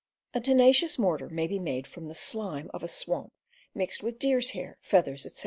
A 0.33 0.39
tenacious 0.41 0.97
mortar 0.97 1.29
may 1.29 1.45
be 1.45 1.59
made 1.59 1.85
from 1.85 2.07
the 2.07 2.15
slime 2.15 2.71
of 2.73 2.81
a 2.81 2.87
swamp 2.87 3.31
mixed 3.75 4.01
with 4.01 4.17
deer's 4.17 4.49
hair, 4.49 4.79
feathers, 4.81 5.27
etc. 5.27 5.39